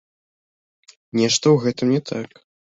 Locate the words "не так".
1.97-2.29